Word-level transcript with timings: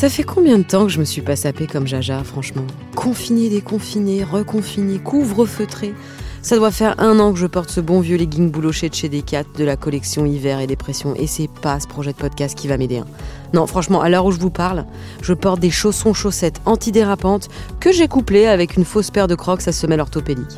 Ça 0.00 0.08
fait 0.08 0.22
combien 0.22 0.56
de 0.56 0.62
temps 0.62 0.84
que 0.86 0.88
je 0.90 0.98
me 0.98 1.04
suis 1.04 1.20
pas 1.20 1.36
sapée 1.36 1.66
comme 1.66 1.86
Jaja, 1.86 2.24
franchement? 2.24 2.64
Confiné, 2.96 3.50
déconfiné, 3.50 4.24
reconfiné, 4.24 4.98
couvre-feutré. 4.98 5.92
Ça 6.40 6.56
doit 6.56 6.70
faire 6.70 6.98
un 7.00 7.20
an 7.20 7.34
que 7.34 7.38
je 7.38 7.46
porte 7.46 7.68
ce 7.68 7.82
bon 7.82 8.00
vieux 8.00 8.16
legging 8.16 8.50
bouloché 8.50 8.88
de 8.88 8.94
chez 8.94 9.10
Decat 9.10 9.44
de 9.58 9.62
la 9.62 9.76
collection 9.76 10.24
Hiver 10.24 10.60
et 10.60 10.66
Dépression 10.66 11.14
et 11.16 11.26
c'est 11.26 11.50
pas 11.50 11.78
ce 11.80 11.86
projet 11.86 12.12
de 12.12 12.16
podcast 12.16 12.56
qui 12.56 12.66
va 12.66 12.78
m'aider. 12.78 12.96
hein. 12.96 13.06
Non, 13.52 13.66
franchement, 13.66 14.00
à 14.00 14.08
l'heure 14.08 14.24
où 14.24 14.32
je 14.32 14.40
vous 14.40 14.48
parle, 14.48 14.86
je 15.20 15.34
porte 15.34 15.60
des 15.60 15.70
chaussons 15.70 16.14
chaussettes 16.14 16.62
antidérapantes 16.64 17.50
que 17.78 17.92
j'ai 17.92 18.08
couplées 18.08 18.46
avec 18.46 18.78
une 18.78 18.86
fausse 18.86 19.10
paire 19.10 19.28
de 19.28 19.34
crocs 19.34 19.68
à 19.68 19.72
semelle 19.72 20.00
orthopédique. 20.00 20.56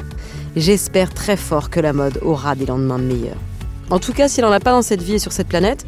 J'espère 0.55 1.13
très 1.13 1.37
fort 1.37 1.69
que 1.69 1.81
la 1.81 1.93
mode 1.93 2.21
aura 2.23 2.55
des 2.55 2.67
lendemains 2.67 2.99
meilleurs. 2.99 3.39
En 3.91 3.99
tout 3.99 4.13
cas, 4.13 4.29
s'il 4.29 4.45
en 4.45 4.53
a 4.53 4.61
pas 4.61 4.71
dans 4.71 4.83
cette 4.83 5.03
vie 5.03 5.15
et 5.15 5.19
sur 5.19 5.33
cette 5.33 5.49
planète, 5.49 5.85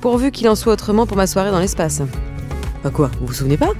pourvu 0.00 0.30
qu'il 0.30 0.48
en 0.48 0.54
soit 0.54 0.74
autrement 0.74 1.06
pour 1.06 1.16
ma 1.16 1.26
soirée 1.26 1.50
dans 1.50 1.58
l'espace. 1.58 2.00
Bah 2.84 2.90
quoi, 2.90 3.10
vous 3.18 3.28
vous 3.28 3.32
souvenez 3.32 3.56
pas? 3.56 3.72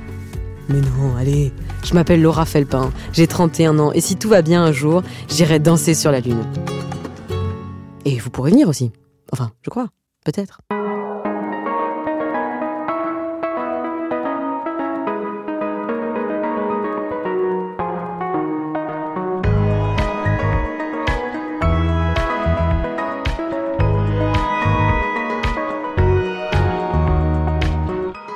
Mais 0.71 0.81
non, 0.81 1.15
allez, 1.19 1.53
je 1.85 1.93
m'appelle 1.93 2.23
Laura 2.23 2.47
Felpin, 2.47 2.91
j'ai 3.13 3.27
31 3.27 3.79
ans, 3.79 3.93
et 3.93 4.01
si 4.01 4.17
tout 4.17 4.31
va 4.31 4.41
bien 4.41 4.65
un 4.65 4.73
jour, 4.73 5.03
j'irai 5.29 5.59
danser 5.59 5.93
sur 5.93 6.11
la 6.11 6.21
Lune. 6.21 6.43
Et 8.07 8.19
vous 8.19 8.31
pourrez 8.31 8.51
venir 8.51 8.67
aussi. 8.67 8.93
Enfin, 9.31 9.51
je 9.61 9.69
crois, 9.69 9.89
peut-être. 10.25 10.61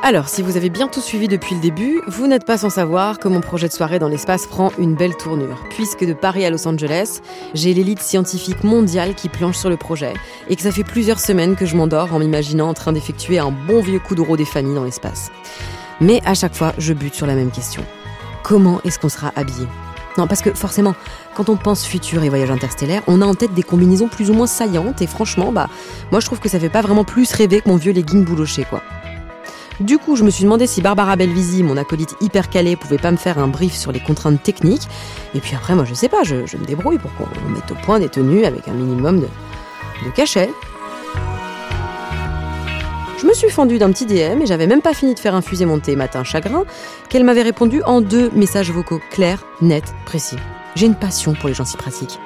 Alors, 0.08 0.30
si 0.30 0.40
vous 0.40 0.56
avez 0.56 0.70
bien 0.70 0.88
tout 0.88 1.02
suivi 1.02 1.28
depuis 1.28 1.54
le 1.54 1.60
début, 1.60 2.00
vous 2.08 2.26
n'êtes 2.26 2.46
pas 2.46 2.56
sans 2.56 2.70
savoir 2.70 3.18
que 3.18 3.28
mon 3.28 3.42
projet 3.42 3.68
de 3.68 3.74
soirée 3.74 3.98
dans 3.98 4.08
l'espace 4.08 4.46
prend 4.46 4.72
une 4.78 4.94
belle 4.94 5.14
tournure, 5.14 5.62
puisque 5.68 6.02
de 6.02 6.14
Paris 6.14 6.46
à 6.46 6.50
Los 6.50 6.66
Angeles, 6.66 7.20
j'ai 7.52 7.74
l'élite 7.74 8.00
scientifique 8.00 8.64
mondiale 8.64 9.14
qui 9.14 9.28
planche 9.28 9.58
sur 9.58 9.68
le 9.68 9.76
projet, 9.76 10.14
et 10.48 10.56
que 10.56 10.62
ça 10.62 10.72
fait 10.72 10.82
plusieurs 10.82 11.20
semaines 11.20 11.56
que 11.56 11.66
je 11.66 11.76
m'endors 11.76 12.14
en 12.14 12.20
m'imaginant 12.20 12.70
en 12.70 12.72
train 12.72 12.94
d'effectuer 12.94 13.38
un 13.38 13.50
bon 13.50 13.82
vieux 13.82 13.98
coup 13.98 14.14
de 14.14 14.36
des 14.36 14.46
familles 14.46 14.76
dans 14.76 14.84
l'espace. 14.84 15.30
Mais 16.00 16.22
à 16.24 16.32
chaque 16.32 16.54
fois, 16.54 16.72
je 16.78 16.94
bute 16.94 17.14
sur 17.14 17.26
la 17.26 17.34
même 17.34 17.50
question. 17.50 17.84
Comment 18.42 18.80
est-ce 18.84 18.98
qu'on 18.98 19.10
sera 19.10 19.30
habillé? 19.36 19.66
Non, 20.16 20.26
parce 20.26 20.40
que 20.40 20.54
forcément, 20.54 20.94
quand 21.36 21.50
on 21.50 21.56
pense 21.58 21.84
futur 21.84 22.24
et 22.24 22.30
voyage 22.30 22.50
interstellaire, 22.50 23.02
on 23.08 23.20
a 23.20 23.26
en 23.26 23.34
tête 23.34 23.52
des 23.52 23.62
combinaisons 23.62 24.08
plus 24.08 24.30
ou 24.30 24.32
moins 24.32 24.46
saillantes, 24.46 25.02
et 25.02 25.06
franchement, 25.06 25.52
bah, 25.52 25.68
moi 26.12 26.20
je 26.20 26.24
trouve 26.24 26.40
que 26.40 26.48
ça 26.48 26.58
fait 26.58 26.70
pas 26.70 26.80
vraiment 26.80 27.04
plus 27.04 27.30
rêver 27.30 27.60
que 27.60 27.68
mon 27.68 27.76
vieux 27.76 27.92
legging 27.92 28.24
bouloché, 28.24 28.64
quoi. 28.64 28.80
Du 29.80 29.98
coup, 29.98 30.16
je 30.16 30.24
me 30.24 30.30
suis 30.30 30.42
demandé 30.42 30.66
si 30.66 30.82
Barbara 30.82 31.14
Belvisi, 31.14 31.62
mon 31.62 31.76
acolyte 31.76 32.16
hyper 32.20 32.50
calé, 32.50 32.74
pouvait 32.74 32.98
pas 32.98 33.12
me 33.12 33.16
faire 33.16 33.38
un 33.38 33.46
brief 33.46 33.74
sur 33.76 33.92
les 33.92 34.00
contraintes 34.00 34.42
techniques. 34.42 34.88
Et 35.34 35.40
puis 35.40 35.54
après, 35.54 35.74
moi, 35.74 35.84
je 35.84 35.94
sais 35.94 36.08
pas, 36.08 36.24
je, 36.24 36.46
je 36.46 36.56
me 36.56 36.64
débrouille 36.64 36.98
pour 36.98 37.14
qu'on 37.14 37.26
mette 37.48 37.70
au 37.70 37.76
point 37.76 38.00
des 38.00 38.08
tenues 38.08 38.44
avec 38.44 38.66
un 38.66 38.72
minimum 38.72 39.20
de, 39.20 39.28
de 40.04 40.10
cachet. 40.14 40.50
Je 43.20 43.26
me 43.26 43.32
suis 43.34 43.50
fendue 43.50 43.78
d'un 43.78 43.90
petit 43.90 44.06
DM 44.06 44.42
et 44.42 44.46
j'avais 44.46 44.66
même 44.66 44.82
pas 44.82 44.94
fini 44.94 45.14
de 45.14 45.18
faire 45.20 45.34
infuser 45.34 45.64
mon 45.64 45.80
thé 45.80 45.96
matin 45.96 46.22
chagrin 46.22 46.64
qu'elle 47.08 47.24
m'avait 47.24 47.42
répondu 47.42 47.82
en 47.82 48.00
deux 48.00 48.30
messages 48.30 48.70
vocaux 48.70 49.00
clairs, 49.10 49.44
nets, 49.60 49.94
précis. 50.06 50.36
J'ai 50.76 50.86
une 50.86 50.94
passion 50.94 51.34
pour 51.34 51.48
les 51.48 51.54
gens 51.54 51.64
si 51.64 51.76
pratiques. 51.76 52.18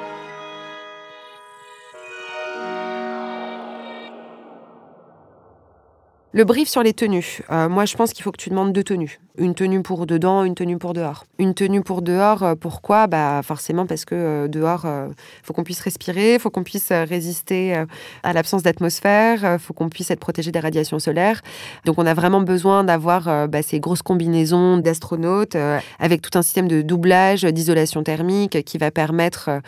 Le 6.34 6.44
brief 6.44 6.68
sur 6.68 6.82
les 6.82 6.94
tenues. 6.94 7.40
Euh, 7.50 7.68
moi, 7.68 7.84
je 7.84 7.94
pense 7.94 8.14
qu'il 8.14 8.22
faut 8.22 8.32
que 8.32 8.38
tu 8.38 8.48
demandes 8.48 8.72
deux 8.72 8.84
tenues. 8.84 9.20
Une 9.38 9.54
tenue 9.54 9.82
pour 9.82 10.06
dedans, 10.06 10.44
une 10.44 10.54
tenue 10.54 10.76
pour 10.76 10.92
dehors. 10.92 11.24
Une 11.38 11.54
tenue 11.54 11.82
pour 11.82 12.02
dehors, 12.02 12.42
euh, 12.42 12.54
pourquoi? 12.54 13.06
Bah 13.06 13.40
forcément 13.42 13.86
parce 13.86 14.04
que 14.04 14.14
euh, 14.14 14.46
dehors, 14.48 14.84
il 14.84 15.14
faut 15.42 15.54
qu'on 15.54 15.64
puisse 15.64 15.80
respirer, 15.80 16.38
faut 16.38 16.50
qu'on 16.50 16.64
puisse 16.64 16.90
euh, 16.90 17.04
résister 17.04 17.74
euh, 17.74 17.86
à 18.24 18.34
l'absence 18.34 18.62
d'atmosphère, 18.62 19.42
euh, 19.44 19.58
faut 19.58 19.72
qu'on 19.72 19.88
puisse 19.88 20.10
être 20.10 20.20
protégé 20.20 20.52
des 20.52 20.60
radiations 20.60 20.98
solaires. 20.98 21.40
Donc 21.86 21.98
on 21.98 22.04
a 22.04 22.12
vraiment 22.12 22.42
besoin 22.42 22.84
d'avoir 22.84 23.26
euh, 23.26 23.46
bah, 23.46 23.62
ces 23.62 23.80
grosses 23.80 24.02
combinaisons 24.02 24.76
d'astronautes 24.76 25.56
euh, 25.56 25.78
avec 25.98 26.20
tout 26.20 26.38
un 26.38 26.42
système 26.42 26.68
de 26.68 26.82
doublage, 26.82 27.42
d'isolation 27.42 28.02
thermique 28.02 28.62
qui 28.64 28.76
va 28.76 28.90
permettre 28.90 29.48
euh, 29.48 29.60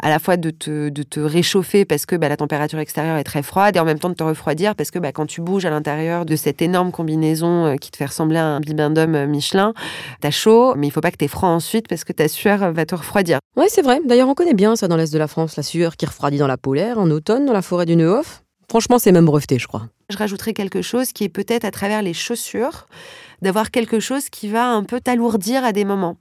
à 0.00 0.10
la 0.10 0.20
fois 0.20 0.36
de 0.36 0.50
te, 0.50 0.90
de 0.90 1.02
te 1.02 1.18
réchauffer 1.18 1.84
parce 1.84 2.06
que 2.06 2.14
bah, 2.14 2.28
la 2.28 2.36
température 2.36 2.78
extérieure 2.78 3.16
est 3.16 3.24
très 3.24 3.42
froide 3.42 3.76
et 3.76 3.80
en 3.80 3.84
même 3.84 3.98
temps 3.98 4.10
de 4.10 4.14
te 4.14 4.22
refroidir 4.22 4.76
parce 4.76 4.92
que 4.92 5.00
bah, 5.00 5.10
quand 5.10 5.26
tu 5.26 5.40
bouges 5.40 5.64
à 5.64 5.70
l'intérieur 5.70 6.07
de 6.08 6.36
cette 6.36 6.62
énorme 6.62 6.90
combinaison 6.90 7.66
euh, 7.66 7.76
qui 7.76 7.90
te 7.90 7.96
fait 7.96 8.06
ressembler 8.06 8.38
à 8.38 8.46
un 8.46 8.60
bibendum 8.60 9.14
euh, 9.14 9.26
Michelin, 9.26 9.74
t'as 10.20 10.30
chaud, 10.30 10.74
mais 10.76 10.86
il 10.86 10.90
faut 10.90 11.00
pas 11.00 11.10
que 11.10 11.16
t'aies 11.16 11.28
froid 11.28 11.48
ensuite 11.48 11.86
parce 11.88 12.04
que 12.04 12.12
ta 12.12 12.28
sueur 12.28 12.62
euh, 12.62 12.72
va 12.72 12.86
te 12.86 12.94
refroidir. 12.94 13.38
Ouais, 13.56 13.66
c'est 13.68 13.82
vrai. 13.82 14.00
D'ailleurs, 14.04 14.28
on 14.28 14.34
connaît 14.34 14.54
bien 14.54 14.74
ça 14.76 14.88
dans 14.88 14.96
l'est 14.96 15.12
de 15.12 15.18
la 15.18 15.28
France, 15.28 15.56
la 15.56 15.62
sueur 15.62 15.96
qui 15.96 16.06
refroidit 16.06 16.38
dans 16.38 16.46
la 16.46 16.56
polaire, 16.56 16.98
en 16.98 17.10
automne, 17.10 17.46
dans 17.46 17.52
la 17.52 17.62
forêt 17.62 17.86
du 17.86 17.96
Neuhof. 17.96 18.42
Franchement, 18.68 18.98
c'est 18.98 19.12
même 19.12 19.24
breveté, 19.24 19.58
je 19.58 19.66
crois. 19.66 19.88
Je 20.10 20.18
rajouterais 20.18 20.52
quelque 20.52 20.82
chose 20.82 21.12
qui 21.12 21.24
est 21.24 21.30
peut-être 21.30 21.64
à 21.64 21.70
travers 21.70 22.02
les 22.02 22.12
chaussures, 22.12 22.86
d'avoir 23.40 23.70
quelque 23.70 23.98
chose 23.98 24.28
qui 24.28 24.48
va 24.48 24.68
un 24.68 24.82
peu 24.84 25.00
t'alourdir 25.00 25.64
à 25.64 25.72
des 25.72 25.86
moments. 25.86 26.16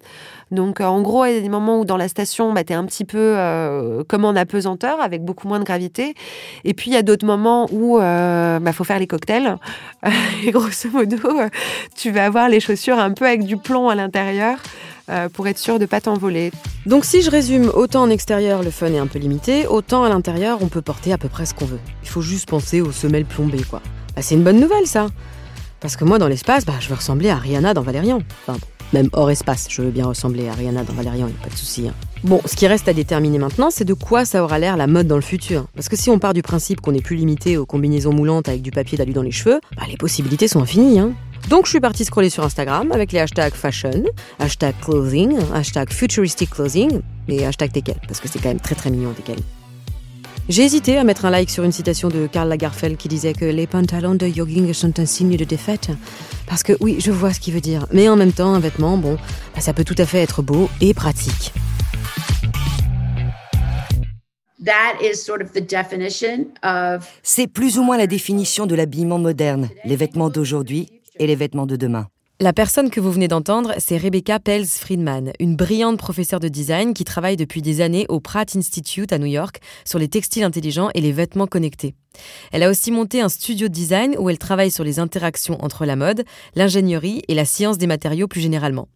Donc, 0.52 0.80
euh, 0.80 0.86
en 0.86 1.02
gros, 1.02 1.26
il 1.26 1.34
y 1.34 1.38
a 1.38 1.42
des 1.42 1.50
moments 1.50 1.82
où 1.82 1.86
dans 1.86 1.98
la 1.98 2.08
station, 2.08 2.54
bah, 2.54 2.64
tu 2.64 2.72
es 2.72 2.76
un 2.76 2.86
petit 2.86 3.04
peu 3.04 3.18
euh, 3.18 4.04
comme 4.08 4.24
en 4.24 4.36
apesanteur, 4.36 5.02
avec 5.02 5.26
beaucoup 5.26 5.50
moins 5.50 5.60
de 5.60 5.66
gravité. 5.66 6.16
Et 6.64 6.74
puis, 6.74 6.90
il 6.90 6.94
y 6.94 6.98
a 6.98 7.04
d'autres 7.04 7.26
moments 7.26 7.68
où 7.72 7.98
il 7.98 8.60
bah, 8.62 8.72
faut 8.74 8.86
faire 8.86 9.00
les 9.00 9.08
cocktails. 9.08 9.58
Et 10.46 10.52
grosso 10.52 10.90
modo, 10.94 11.18
euh, 11.40 11.50
tu 11.96 12.12
vas 12.12 12.26
avoir 12.26 12.48
les 12.48 12.62
chaussures 12.62 13.00
un 13.00 13.12
peu 13.12 13.26
avec 13.26 13.44
du 13.44 13.58
plomb 13.58 13.90
à 13.90 13.96
l'intérieur 13.96 14.60
euh, 15.10 15.30
pour 15.30 15.48
être 15.48 15.58
sûr 15.58 15.80
de 15.80 15.86
pas 15.86 16.02
t'envoler. 16.02 16.52
Donc 16.86 17.06
si 17.06 17.22
je 17.22 17.30
résume, 17.32 17.72
autant 17.74 18.04
en 18.04 18.10
extérieur 18.10 18.64
le 18.64 18.72
fun 18.72 18.88
est 18.88 18.98
un 18.98 19.08
peu 19.08 19.20
limité, 19.20 19.68
autant 19.68 20.04
à 20.04 20.10
l'intérieur 20.10 20.60
on 20.62 20.68
peut 20.68 20.82
porter 20.82 21.14
à 21.14 21.18
peu 21.18 21.30
près 21.30 21.46
ce 21.46 21.54
qu'on 21.54 21.66
veut. 21.66 21.80
Il 22.04 22.10
faut 22.10 22.22
juste 22.22 22.48
penser 22.50 22.82
aux 22.82 22.92
semelles 22.92 23.26
plombées 23.26 23.64
quoi. 23.70 23.82
Bah, 24.16 24.22
c'est 24.22 24.36
une 24.36 24.44
bonne 24.44 24.60
nouvelle 24.60 24.86
ça. 24.88 25.08
Parce 25.80 25.96
que 25.96 26.06
moi 26.06 26.18
dans 26.18 26.28
l'espace, 26.28 26.66
bah, 26.66 26.74
je 26.80 26.90
veux 26.90 26.96
ressembler 26.96 27.30
à 27.30 27.36
Rihanna 27.36 27.74
dans 27.74 27.82
Valérian. 27.84 28.20
Enfin, 28.48 28.58
même 28.94 29.10
hors 29.14 29.30
espace, 29.30 29.68
je 29.70 29.82
veux 29.82 29.92
bien 29.92 30.06
ressembler 30.06 30.48
à 30.48 30.54
Rihanna 30.54 30.84
dans 30.84 30.94
Valérian, 30.94 31.28
il 31.28 31.34
pas 31.34 31.50
de 31.50 31.58
souci. 31.58 31.88
hein. 31.88 31.94
Bon, 32.24 32.42
ce 32.46 32.56
qui 32.56 32.66
reste 32.66 32.88
à 32.88 32.94
déterminer 32.94 33.38
maintenant, 33.38 33.70
c'est 33.70 33.86
de 33.86 33.94
quoi 33.94 34.26
ça 34.26 34.44
aura 34.44 34.58
l'air 34.58 34.76
la 34.76 34.88
mode 34.88 35.06
dans 35.08 35.18
le 35.18 35.22
futur. 35.22 35.66
Parce 35.76 35.88
que 35.88 35.96
si 35.96 36.10
on 36.10 36.18
part 36.18 36.34
du 36.34 36.42
principe 36.42 36.82
qu'on 36.82 36.94
n'est 36.94 37.02
plus 37.02 37.16
limité 37.16 37.58
aux 37.58 37.66
combinaisons 37.68 38.12
moulantes 38.14 38.50
avec 38.50 38.62
du 38.64 38.72
papier 38.72 38.98
d'alu 38.98 39.14
dans 39.14 39.22
les 39.22 39.32
cheveux, 39.32 39.60
bah, 39.76 39.84
les 39.88 39.98
possibilités 39.98 40.48
sont 40.48 40.62
infinies. 40.62 41.00
Hein. 41.00 41.12
Donc 41.50 41.66
je 41.66 41.72
suis 41.72 41.80
partie 41.80 42.06
scroller 42.06 42.30
sur 42.30 42.44
Instagram 42.44 42.92
avec 42.92 43.12
les 43.12 43.20
hashtags 43.20 43.54
fashion, 43.54 44.04
hashtag 44.40 44.76
clothing, 44.82 45.38
hashtag 45.54 45.92
futuristic 45.92 46.50
clothing 46.50 47.02
et 47.28 47.46
hashtag 47.46 47.72
teckel, 47.72 47.96
parce 48.08 48.20
que 48.20 48.28
c'est 48.28 48.40
quand 48.40 48.50
même 48.50 48.60
très 48.60 48.76
très 48.76 48.90
mignon 48.90 49.14
teckel. 49.14 49.38
J'ai 50.50 50.64
hésité 50.64 50.98
à 50.98 51.04
mettre 51.04 51.26
un 51.26 51.30
like 51.30 51.50
sur 51.50 51.66
une 51.66 51.74
citation 51.74 52.08
de 52.08 52.26
Karl 52.26 52.48
Lagerfeld 52.48 52.96
qui 52.96 53.10
disait 53.10 53.34
que 53.34 53.44
les 53.44 53.68
pantalons 53.68 54.16
de 54.16 54.28
jogging 54.28 54.74
sont 54.74 54.98
un 54.98 55.06
signe 55.06 55.36
de 55.36 55.44
défaite. 55.44 55.90
Parce 56.48 56.64
que 56.64 56.72
oui, 56.80 56.98
je 57.00 57.12
vois 57.12 57.34
ce 57.34 57.42
qu'il 57.42 57.54
veut 57.54 57.60
dire. 57.60 57.86
Mais 57.92 58.08
en 58.08 58.16
même 58.16 58.32
temps, 58.32 58.54
un 58.54 58.60
vêtement, 58.60 58.98
bon, 58.98 59.18
bah, 59.54 59.60
ça 59.60 59.74
peut 59.74 59.84
tout 59.84 59.96
à 59.98 60.06
fait 60.06 60.20
être 60.20 60.42
beau 60.42 60.70
et 60.80 60.94
pratique. 60.94 61.52
that 64.68 64.98
is 65.02 65.16
sort 65.16 65.42
of 65.42 65.54
the 65.54 65.62
definition 65.62 66.48
of 66.62 67.08
C'est 67.24 67.48
plus 67.48 67.78
ou 67.78 67.84
moins 67.84 67.98
la 67.98 68.08
définition 68.08 68.66
de 68.66 68.76
l'habillement 68.76 69.18
moderne, 69.18 69.70
les 69.86 69.96
vêtements 69.96 70.30
d'aujourd'hui 70.30 70.90
et 71.20 71.28
les 71.28 71.36
vêtements 71.36 71.66
de 71.66 71.76
demain. 71.76 72.08
La 72.40 72.54
personne 72.54 72.92
que 72.92 73.00
vous 73.00 73.12
venez 73.12 73.28
d'entendre, 73.28 73.74
c'est 73.80 73.98
Rebecca 73.98 74.40
Pels 74.40 74.68
Friedman, 74.68 75.34
une 75.40 75.56
brillante 75.56 75.98
professeure 75.98 76.40
de 76.40 76.48
design 76.48 76.94
qui 76.94 77.04
travaille 77.04 77.36
depuis 77.36 77.64
des 77.64 77.82
années 77.82 78.06
au 78.10 78.20
Pratt 78.20 78.56
Institute 78.56 79.12
à 79.12 79.18
New 79.18 79.26
York 79.26 79.60
sur 79.86 79.98
les 79.98 80.08
textiles 80.08 80.44
intelligents 80.44 80.90
et 80.94 81.02
les 81.02 81.12
vêtements 81.12 81.48
connectés. 81.48 81.96
Elle 82.52 82.62
a 82.62 82.70
aussi 82.70 82.92
monté 82.92 83.22
un 83.22 83.30
studio 83.30 83.70
de 83.70 83.74
design 83.74 84.16
où 84.20 84.30
elle 84.30 84.38
travaille 84.38 84.70
sur 84.70 84.84
les 84.84 85.00
interactions 85.00 85.58
entre 85.64 85.86
la 85.86 85.96
mode, 85.96 86.26
l'ingénierie 86.54 87.24
et 87.28 87.34
la 87.34 87.46
science 87.46 87.80
des 87.80 87.88
matériaux 87.88 88.28
plus 88.28 88.42
généralement. 88.42 88.88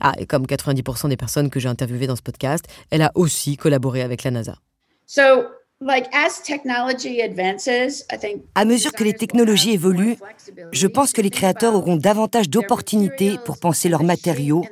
Ah, 0.00 0.12
et 0.16 0.24
comme 0.24 0.46
90% 0.46 1.10
des 1.10 1.16
personnes 1.18 1.50
que 1.50 1.60
j'ai 1.60 1.68
interviewées 1.68 2.06
dans 2.06 2.16
ce 2.16 2.22
podcast, 2.22 2.64
elle 2.90 3.02
a 3.02 3.12
aussi 3.14 3.58
collaboré 3.58 4.00
avec 4.00 4.24
la 4.24 4.30
NASA. 4.30 4.56
so 5.08 5.57
like 5.80 6.06
as 6.12 6.42
technology 6.42 7.22
advances, 7.22 8.04
I 8.12 8.18
think 8.18 8.42
À 8.54 8.64
mesure 8.64 8.92
que 8.92 9.04
les 9.04 9.12
technologies 9.14 9.72
évoluent, 9.72 10.16
je 10.72 10.86
pense 10.86 11.12
que 11.12 11.22
les 11.22 11.30
créateurs 11.30 11.74
auront 11.74 11.96
davantage 11.96 12.48
d'opportunités 12.50 13.38
pour 13.44 13.58
penser 13.58 13.88
leurs 13.88 14.02
matériaux, 14.02 14.64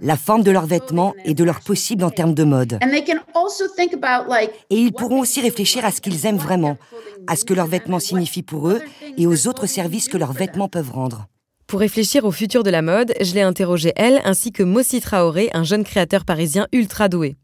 la 0.00 0.16
forme 0.16 0.42
de 0.42 0.50
leurs 0.50 0.66
vêtements 0.66 1.14
et 1.24 1.34
de 1.34 1.44
leurs 1.44 1.60
possibles 1.60 2.04
en 2.04 2.10
termes 2.10 2.34
de 2.34 2.44
mode. 2.44 2.78
and 2.82 2.90
they 2.90 3.04
can 3.04 3.18
also 3.34 3.64
think 3.76 3.92
about 3.92 4.28
like 4.28 4.50
Et 4.70 4.76
ils 4.78 4.92
pourront 4.92 5.20
aussi 5.20 5.40
réfléchir 5.40 5.84
à 5.84 5.90
ce 5.90 6.00
qu'ils 6.00 6.26
aiment 6.26 6.38
vraiment, 6.38 6.78
à 7.26 7.36
ce 7.36 7.44
que 7.44 7.54
leurs 7.54 7.66
vêtements 7.66 8.00
signifient 8.00 8.42
pour 8.42 8.68
eux 8.68 8.80
et 9.18 9.26
aux 9.26 9.46
autres 9.46 9.66
services 9.66 10.08
que 10.08 10.16
leurs 10.16 10.32
vêtements 10.32 10.68
peuvent 10.68 10.90
rendre. 10.90 11.26
Pour 11.66 11.80
réfléchir 11.80 12.24
au 12.24 12.30
futur 12.30 12.62
de 12.62 12.70
la 12.70 12.82
mode, 12.82 13.14
je 13.20 13.34
l'ai 13.34 13.40
interrogé 13.42 13.92
elle 13.96 14.20
ainsi 14.24 14.52
que 14.52 14.62
Mossi 14.62 15.00
Traoré, 15.00 15.50
un 15.54 15.64
jeune 15.64 15.84
créateur 15.84 16.24
parisien 16.24 16.66
ultra 16.72 17.08
doué. 17.08 17.36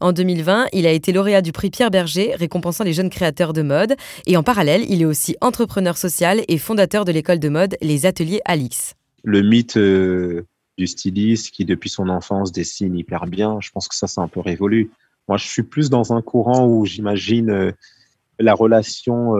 En 0.00 0.12
2020, 0.12 0.66
il 0.72 0.86
a 0.86 0.92
été 0.92 1.12
lauréat 1.12 1.42
du 1.42 1.52
prix 1.52 1.70
Pierre 1.70 1.90
Berger, 1.90 2.34
récompensant 2.34 2.84
les 2.84 2.92
jeunes 2.92 3.10
créateurs 3.10 3.52
de 3.52 3.62
mode, 3.62 3.94
et 4.26 4.36
en 4.36 4.42
parallèle, 4.42 4.84
il 4.88 5.02
est 5.02 5.06
aussi 5.06 5.36
entrepreneur 5.40 5.96
social 5.96 6.42
et 6.48 6.58
fondateur 6.58 7.04
de 7.04 7.12
l'école 7.12 7.38
de 7.38 7.48
mode 7.48 7.76
Les 7.80 8.06
Ateliers 8.06 8.40
Alix. 8.44 8.94
le 9.24 9.42
mythe 9.42 9.78
du 9.78 10.86
styliste 10.86 11.50
qui, 11.50 11.64
depuis 11.64 11.90
son 11.90 12.08
enfance, 12.08 12.52
dessine 12.52 12.96
hyper 12.96 13.26
bien, 13.26 13.58
je 13.60 13.70
pense 13.70 13.88
que 13.88 13.94
ça, 13.94 14.06
c'est 14.06 14.20
un 14.20 14.28
peu 14.28 14.40
révolu. 14.40 14.90
Moi, 15.28 15.38
je 15.38 15.46
suis 15.46 15.62
plus 15.62 15.90
dans 15.90 16.12
un 16.12 16.22
courant 16.22 16.66
où 16.66 16.86
j'imagine 16.86 17.72
la 18.38 18.54
relation 18.54 19.32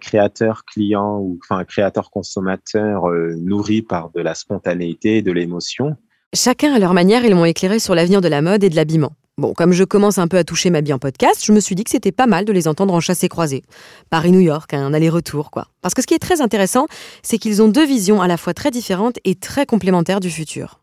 créateur-client 0.00 1.18
ou 1.18 1.38
enfin 1.42 1.64
créateur-consommateur 1.64 3.04
nourri 3.38 3.82
par 3.82 4.10
de 4.10 4.20
la 4.20 4.34
spontanéité 4.34 5.16
et 5.16 5.22
de 5.22 5.32
l'émotion. 5.32 5.96
Chacun 6.34 6.74
à 6.74 6.78
leur 6.78 6.94
manière, 6.94 7.24
ils 7.24 7.34
m'ont 7.34 7.44
éclairé 7.44 7.78
sur 7.78 7.94
l'avenir 7.94 8.20
de 8.20 8.28
la 8.28 8.42
mode 8.42 8.62
et 8.64 8.70
de 8.70 8.76
l'habillement. 8.76 9.12
Bon, 9.36 9.52
comme 9.52 9.72
je 9.72 9.82
commence 9.82 10.18
un 10.18 10.28
peu 10.28 10.36
à 10.36 10.44
toucher 10.44 10.70
ma 10.70 10.80
vie 10.80 10.92
en 10.92 11.00
podcast, 11.00 11.42
je 11.44 11.50
me 11.50 11.58
suis 11.58 11.74
dit 11.74 11.82
que 11.82 11.90
c'était 11.90 12.12
pas 12.12 12.26
mal 12.26 12.44
de 12.44 12.52
les 12.52 12.68
entendre 12.68 12.94
en 12.94 13.00
chassé 13.00 13.28
croisé. 13.28 13.64
Paris-New 14.08 14.38
York, 14.38 14.72
un 14.74 14.94
aller-retour, 14.94 15.50
quoi. 15.50 15.66
Parce 15.82 15.92
que 15.92 16.02
ce 16.02 16.06
qui 16.06 16.14
est 16.14 16.20
très 16.20 16.40
intéressant, 16.40 16.86
c'est 17.24 17.38
qu'ils 17.38 17.60
ont 17.60 17.66
deux 17.66 17.84
visions 17.84 18.22
à 18.22 18.28
la 18.28 18.36
fois 18.36 18.54
très 18.54 18.70
différentes 18.70 19.18
et 19.24 19.34
très 19.34 19.66
complémentaires 19.66 20.20
du 20.20 20.30
futur. 20.30 20.82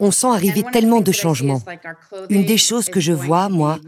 On 0.00 0.10
sent 0.10 0.26
arriver 0.28 0.62
tellement 0.72 1.02
de 1.02 1.12
changements. 1.12 1.60
Une 2.30 2.46
des 2.46 2.56
choses 2.56 2.86
que 2.86 3.00
je 3.00 3.12
vois, 3.12 3.50
moi, 3.50 3.78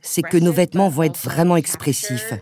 c'est 0.00 0.22
que 0.22 0.38
nos 0.38 0.52
vêtements 0.52 0.88
vont 0.88 1.02
être 1.02 1.18
vraiment 1.18 1.56
expressifs, 1.56 2.32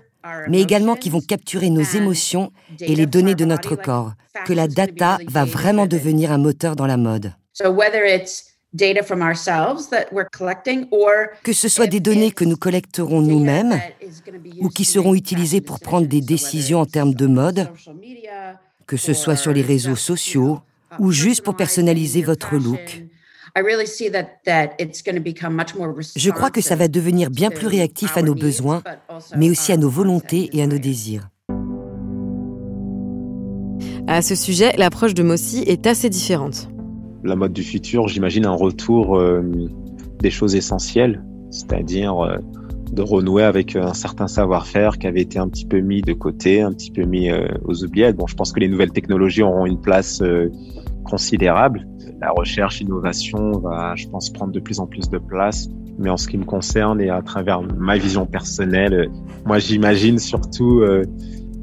mais 0.48 0.60
également 0.60 0.94
qu'ils 0.94 1.10
vont 1.10 1.20
capturer 1.20 1.70
nos 1.70 1.82
émotions 1.82 2.52
et 2.78 2.94
les 2.94 3.06
données 3.06 3.34
de 3.34 3.46
notre 3.46 3.74
corps, 3.74 4.12
que 4.46 4.52
la 4.52 4.68
data 4.68 5.18
va 5.26 5.44
vraiment 5.44 5.86
devenir 5.86 6.30
un 6.30 6.38
moteur 6.38 6.76
dans 6.76 6.86
la 6.86 6.98
mode. 6.98 7.32
Que 11.42 11.52
ce 11.52 11.68
soit 11.68 11.86
des 11.86 12.00
données 12.00 12.32
que 12.32 12.44
nous 12.44 12.56
collecterons 12.56 13.20
nous-mêmes 13.20 13.80
ou 14.60 14.68
qui 14.68 14.84
seront 14.84 15.14
utilisées 15.14 15.60
pour 15.60 15.78
prendre 15.78 16.08
des 16.08 16.20
décisions 16.20 16.80
en 16.80 16.86
termes 16.86 17.14
de 17.14 17.26
mode, 17.26 17.68
que 18.86 18.96
ce 18.96 19.12
soit 19.12 19.36
sur 19.36 19.52
les 19.52 19.62
réseaux 19.62 19.94
sociaux 19.94 20.60
ou 20.98 21.12
juste 21.12 21.42
pour 21.42 21.54
personnaliser 21.56 22.22
votre 22.22 22.56
look. 22.56 23.04
Je 26.16 26.30
crois 26.30 26.50
que 26.50 26.60
ça 26.60 26.74
va 26.74 26.88
devenir 26.88 27.30
bien 27.30 27.50
plus 27.50 27.68
réactif 27.68 28.16
à 28.16 28.22
nos 28.22 28.34
besoins, 28.34 28.82
mais 29.36 29.48
aussi 29.48 29.70
à 29.70 29.76
nos 29.76 29.88
volontés 29.88 30.50
et 30.52 30.60
à 30.62 30.66
nos 30.66 30.78
désirs. 30.78 31.28
À 34.08 34.20
ce 34.20 34.34
sujet, 34.34 34.72
l'approche 34.76 35.14
de 35.14 35.22
Mossy 35.22 35.62
est 35.66 35.86
assez 35.86 36.10
différente 36.10 36.68
la 37.24 37.36
mode 37.36 37.52
du 37.52 37.62
futur, 37.62 38.08
j'imagine 38.08 38.46
un 38.46 38.54
retour 38.54 39.16
euh, 39.16 39.42
des 40.20 40.30
choses 40.30 40.54
essentielles, 40.54 41.24
c'est-à-dire 41.50 42.20
euh, 42.20 42.36
de 42.92 43.02
renouer 43.02 43.42
avec 43.42 43.76
un 43.76 43.94
certain 43.94 44.28
savoir-faire 44.28 44.98
qui 44.98 45.06
avait 45.06 45.22
été 45.22 45.38
un 45.38 45.48
petit 45.48 45.64
peu 45.64 45.80
mis 45.80 46.02
de 46.02 46.12
côté, 46.12 46.60
un 46.60 46.72
petit 46.72 46.90
peu 46.90 47.02
mis 47.04 47.30
euh, 47.30 47.48
aux 47.64 47.82
oubliettes. 47.82 48.16
Bon, 48.16 48.26
je 48.26 48.34
pense 48.34 48.52
que 48.52 48.60
les 48.60 48.68
nouvelles 48.68 48.92
technologies 48.92 49.42
auront 49.42 49.66
une 49.66 49.80
place 49.80 50.22
considérable. 51.04 51.86
La 52.20 52.30
recherche, 52.30 52.80
l'innovation 52.80 53.52
va, 53.58 53.94
je 53.96 54.06
pense, 54.08 54.30
prendre 54.30 54.52
de 54.52 54.60
plus 54.60 54.78
en 54.78 54.86
plus 54.86 55.08
de 55.08 55.18
place. 55.18 55.68
Mais 55.98 56.10
en 56.10 56.16
ce 56.16 56.26
qui 56.28 56.36
me 56.36 56.44
concerne 56.44 57.00
et 57.00 57.08
à 57.08 57.22
travers 57.22 57.62
ma 57.62 57.96
vision 57.96 58.26
personnelle, 58.26 59.10
moi, 59.46 59.58
j'imagine 59.58 60.18
surtout 60.18 60.82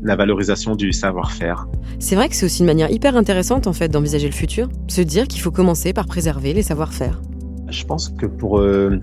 la 0.04 0.16
valorisation 0.16 0.76
du 0.76 0.92
savoir-faire. 0.92 1.68
C'est 2.00 2.16
vrai 2.16 2.30
que 2.30 2.36
c'est 2.36 2.46
aussi 2.46 2.62
une 2.62 2.68
manière 2.68 2.92
hyper 2.92 3.16
intéressante 3.16 3.68
en 3.68 3.74
fait 3.74 3.90
d'envisager 3.90 4.28
le 4.28 4.34
futur, 4.34 4.70
se 4.88 5.02
dire 5.02 5.28
qu'il 5.28 5.42
faut 5.42 5.52
commencer 5.52 5.94
par 5.94 6.06
préserver 6.06 6.54
les 6.54 6.64
savoir-faire. 6.64 7.22
Je 7.70 7.86
pense 7.86 8.10
que 8.10 8.26
pour 8.26 8.60
euh, 8.60 9.00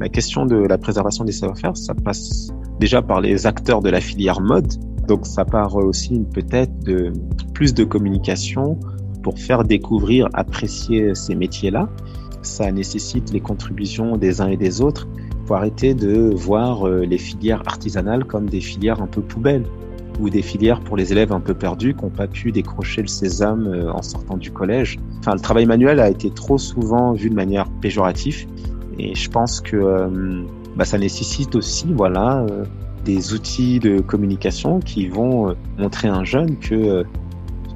la 0.00 0.08
question 0.08 0.44
de 0.44 0.56
la 0.56 0.76
préservation 0.78 1.24
des 1.24 1.32
savoir-faire, 1.32 1.76
ça 1.76 1.94
passe 1.94 2.48
déjà 2.78 3.00
par 3.00 3.20
les 3.20 3.46
acteurs 3.46 3.80
de 3.80 3.88
la 3.88 4.00
filière 4.00 4.40
mode. 4.40 4.72
Donc 5.08 5.26
ça 5.26 5.44
part 5.44 5.76
aussi 5.76 6.20
peut-être 6.32 6.78
de 6.84 7.12
plus 7.54 7.74
de 7.74 7.84
communication 7.84 8.78
pour 9.22 9.38
faire 9.38 9.64
découvrir, 9.64 10.28
apprécier 10.34 11.14
ces 11.14 11.34
métiers-là. 11.34 11.88
Ça 12.42 12.70
nécessite 12.70 13.32
les 13.32 13.40
contributions 13.40 14.16
des 14.16 14.40
uns 14.40 14.48
et 14.48 14.56
des 14.56 14.80
autres. 14.80 15.08
Il 15.16 15.46
faut 15.46 15.54
arrêter 15.54 15.94
de 15.94 16.32
voir 16.34 16.86
euh, 16.86 17.04
les 17.04 17.18
filières 17.18 17.62
artisanales 17.66 18.24
comme 18.24 18.48
des 18.48 18.60
filières 18.60 19.00
un 19.00 19.06
peu 19.06 19.22
poubelles 19.22 19.64
ou 20.20 20.30
des 20.30 20.42
filières 20.42 20.80
pour 20.80 20.96
les 20.96 21.12
élèves 21.12 21.32
un 21.32 21.40
peu 21.40 21.54
perdus 21.54 21.94
qui 21.94 22.02
n'ont 22.04 22.10
pas 22.10 22.26
pu 22.26 22.52
décrocher 22.52 23.02
le 23.02 23.08
sésame 23.08 23.66
euh, 23.66 23.92
en 23.92 24.02
sortant 24.02 24.36
du 24.36 24.50
collège. 24.50 24.98
Enfin, 25.20 25.34
le 25.34 25.40
travail 25.40 25.66
manuel 25.66 26.00
a 26.00 26.10
été 26.10 26.30
trop 26.30 26.58
souvent 26.58 27.12
vu 27.12 27.30
de 27.30 27.34
manière 27.34 27.68
péjorative 27.80 28.46
et 28.98 29.14
je 29.14 29.30
pense 29.30 29.60
que 29.60 29.76
euh, 29.76 30.42
bah, 30.76 30.84
ça 30.84 30.98
nécessite 30.98 31.54
aussi, 31.54 31.86
voilà, 31.92 32.44
euh, 32.50 32.64
des 33.04 33.32
outils 33.34 33.80
de 33.80 34.00
communication 34.00 34.80
qui 34.80 35.08
vont 35.08 35.54
montrer 35.76 36.08
à 36.08 36.14
un 36.14 36.24
jeune 36.24 36.56
que 36.58 37.04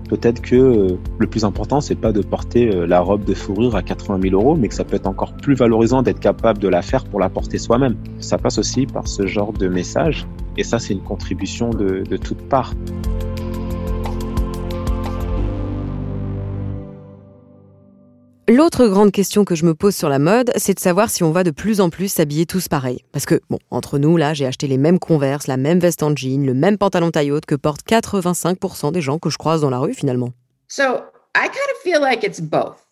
peut-être 0.09 0.41
que 0.41 0.97
le 1.19 1.27
plus 1.27 1.45
important, 1.45 1.81
c'est 1.81 1.97
pas 1.97 2.13
de 2.13 2.21
porter 2.21 2.87
la 2.87 3.01
robe 3.01 3.25
de 3.25 3.35
fourrure 3.35 3.75
à 3.75 3.83
80 3.83 4.21
000 4.23 4.41
euros, 4.41 4.55
mais 4.55 4.69
que 4.69 4.75
ça 4.75 4.85
peut 4.85 4.95
être 4.95 5.09
encore 5.09 5.33
plus 5.33 5.57
valorisant 5.57 6.03
d'être 6.03 6.21
capable 6.21 6.61
de 6.61 6.69
la 6.69 6.81
faire 6.81 7.05
pour 7.05 7.19
la 7.19 7.29
porter 7.29 7.59
soi-même. 7.59 7.97
Ça 8.21 8.39
passe 8.39 8.59
aussi 8.59 8.87
par 8.87 9.09
ce 9.09 9.27
genre 9.27 9.53
de 9.53 9.67
message. 9.67 10.29
Et 10.57 10.65
ça, 10.65 10.79
c'est 10.79 10.95
une 10.95 11.03
contribution 11.03 11.71
de, 11.71 12.03
de 12.03 12.17
toutes 12.17 12.49
parts. 12.49 12.75
L'autre 18.49 18.87
grande 18.87 19.11
question 19.11 19.45
que 19.45 19.57
je 19.57 19.65
me 19.67 19.75
pose 19.75 19.97
sur 19.97 20.09
la 20.09 20.21
mode, 20.21 20.53
c'est 20.55 20.75
de 20.75 20.79
savoir 20.79 21.11
si 21.11 21.25
on 21.25 21.33
va 21.33 21.43
de 21.43 21.51
plus 21.51 21.81
en 21.81 21.91
plus 21.91 22.07
s'habiller 22.07 22.47
tous 22.47 22.69
pareil. 22.69 23.01
Parce 23.11 23.27
que, 23.27 23.41
bon, 23.51 23.59
entre 23.73 23.99
nous, 23.99 24.17
là, 24.17 24.35
j'ai 24.35 24.47
acheté 24.47 24.69
les 24.69 24.79
mêmes 24.79 25.01
converses, 25.01 25.49
la 25.49 25.57
même 25.57 25.81
veste 25.81 26.05
en 26.05 26.15
jean, 26.15 26.47
le 26.47 26.55
même 26.55 26.79
pantalon 26.79 27.11
taille 27.11 27.33
haute 27.33 27.45
que 27.45 27.57
portent 27.57 27.85
85% 27.85 28.93
des 28.93 29.01
gens 29.01 29.19
que 29.19 29.31
je 29.31 29.37
croise 29.37 29.63
dans 29.63 29.71
la 29.71 29.79
rue, 29.79 29.95
finalement. 29.95 30.31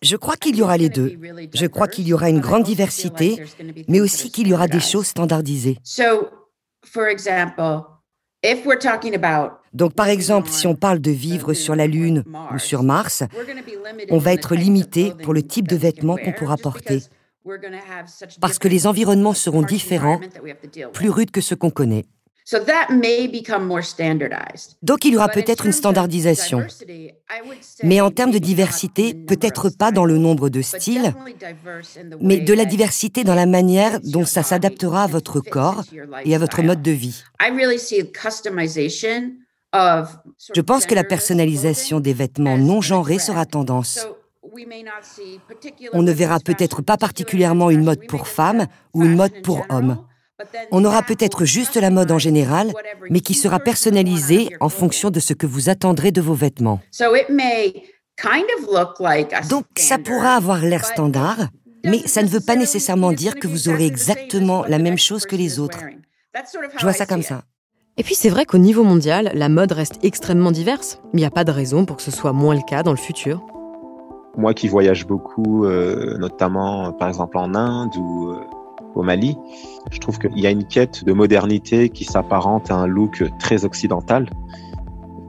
Je 0.01 0.15
crois 0.17 0.35
qu'il 0.35 0.57
y 0.57 0.61
aura 0.61 0.75
les 0.75 0.89
deux. 0.89 1.17
Je 1.53 1.65
crois 1.67 1.87
qu'il 1.87 2.05
y 2.05 2.13
aura 2.13 2.29
une 2.29 2.41
grande 2.41 2.63
diversité, 2.63 3.41
mais 3.87 4.01
aussi 4.01 4.31
qu'il 4.31 4.49
y 4.49 4.53
aura 4.53 4.67
des 4.67 4.81
choses 4.81 5.07
standardisées. 5.07 5.77
Donc 9.73 9.93
par 9.93 10.07
exemple, 10.07 10.49
si 10.49 10.67
on 10.67 10.75
parle 10.75 10.99
de 10.99 11.11
vivre 11.11 11.53
sur 11.53 11.75
la 11.75 11.87
Lune 11.87 12.23
ou 12.53 12.59
sur 12.59 12.83
Mars, 12.83 13.23
on 14.09 14.17
va 14.17 14.33
être 14.33 14.55
limité 14.55 15.13
pour 15.23 15.33
le 15.33 15.43
type 15.43 15.67
de 15.67 15.75
vêtements 15.75 16.17
qu'on 16.17 16.31
pourra 16.31 16.57
porter. 16.57 17.01
Parce 18.41 18.59
que 18.59 18.67
les 18.67 18.87
environnements 18.87 19.33
seront 19.33 19.61
différents, 19.61 20.19
plus 20.93 21.09
rudes 21.09 21.31
que 21.31 21.41
ceux 21.41 21.55
qu'on 21.55 21.69
connaît. 21.69 22.05
Donc 24.83 25.05
il 25.05 25.13
y 25.13 25.15
aura 25.15 25.29
peut-être 25.29 25.65
une 25.65 25.71
standardisation. 25.71 26.63
Mais 27.83 28.01
en 28.01 28.11
termes 28.11 28.29
de 28.29 28.37
diversité, 28.37 29.15
peut-être 29.15 29.69
pas 29.69 29.91
dans 29.91 30.05
le 30.05 30.19
nombre 30.19 30.49
de 30.49 30.61
styles, 30.61 31.15
mais 32.21 32.37
de 32.37 32.53
la 32.53 32.65
diversité 32.65 33.23
dans 33.23 33.33
la 33.33 33.47
manière 33.47 33.99
dont 34.01 34.25
ça 34.25 34.43
s'adaptera 34.43 35.03
à 35.03 35.07
votre 35.07 35.39
corps 35.39 35.83
et 36.23 36.35
à 36.35 36.37
votre 36.37 36.61
mode 36.61 36.83
de 36.83 36.91
vie. 36.91 37.23
Je 40.53 40.61
pense 40.61 40.85
que 40.85 40.93
la 40.95 41.03
personnalisation 41.03 41.99
des 41.99 42.13
vêtements 42.13 42.59
non 42.59 42.79
genrés 42.79 43.19
sera 43.19 43.47
tendance. 43.47 44.07
On 45.93 46.03
ne 46.03 46.11
verra 46.11 46.39
peut-être 46.39 46.83
pas 46.83 46.97
particulièrement 46.97 47.71
une 47.71 47.83
mode 47.83 48.05
pour 48.07 48.27
femmes 48.27 48.67
ou 48.93 49.03
une 49.03 49.15
mode 49.15 49.41
pour 49.41 49.65
hommes. 49.69 49.97
On 50.71 50.83
aura 50.83 51.01
peut-être 51.01 51.45
juste 51.45 51.75
la 51.75 51.89
mode 51.89 52.11
en 52.11 52.19
général, 52.19 52.73
mais 53.09 53.21
qui 53.21 53.33
sera 53.33 53.59
personnalisée 53.59 54.49
en 54.59 54.69
fonction 54.69 55.09
de 55.09 55.19
ce 55.19 55.33
que 55.33 55.47
vous 55.47 55.69
attendrez 55.69 56.11
de 56.11 56.21
vos 56.21 56.33
vêtements. 56.33 56.81
Donc 59.49 59.65
ça 59.77 59.97
pourra 59.97 60.35
avoir 60.35 60.59
l'air 60.59 60.85
standard, 60.85 61.47
mais 61.85 61.99
ça 61.99 62.23
ne 62.23 62.27
veut 62.27 62.41
pas 62.41 62.55
nécessairement 62.55 63.11
dire 63.11 63.35
que 63.35 63.47
vous 63.47 63.69
aurez 63.69 63.85
exactement 63.85 64.65
la 64.65 64.79
même 64.79 64.97
chose 64.97 65.25
que 65.25 65.35
les 65.35 65.59
autres. 65.59 65.79
Je 66.77 66.81
vois 66.81 66.93
ça 66.93 67.05
comme 67.05 67.23
ça. 67.23 67.43
Et 67.97 68.03
puis 68.03 68.15
c'est 68.15 68.29
vrai 68.29 68.45
qu'au 68.45 68.57
niveau 68.57 68.83
mondial, 68.83 69.31
la 69.33 69.47
mode 69.47 69.71
reste 69.71 70.03
extrêmement 70.03 70.51
diverse. 70.51 70.99
Il 71.13 71.17
n'y 71.17 71.25
a 71.25 71.29
pas 71.29 71.45
de 71.45 71.51
raison 71.51 71.85
pour 71.85 71.95
que 71.95 72.03
ce 72.03 72.11
soit 72.11 72.33
moins 72.33 72.55
le 72.55 72.61
cas 72.61 72.83
dans 72.83 72.91
le 72.91 72.97
futur. 72.97 73.41
Moi 74.35 74.53
qui 74.53 74.67
voyage 74.67 75.07
beaucoup, 75.07 75.63
euh, 75.63 76.17
notamment 76.17 76.91
par 76.91 77.07
exemple 77.07 77.37
en 77.37 77.55
Inde 77.55 77.95
ou 77.95 78.31
euh, 78.31 78.41
au 78.95 79.03
Mali. 79.03 79.37
Je 79.91 79.99
trouve 79.99 80.17
qu'il 80.19 80.39
y 80.39 80.47
a 80.47 80.49
une 80.49 80.65
quête 80.65 81.03
de 81.03 81.13
modernité 81.13 81.89
qui 81.89 82.05
s'apparente 82.05 82.71
à 82.71 82.75
un 82.75 82.87
look 82.87 83.23
très 83.39 83.65
occidental. 83.65 84.29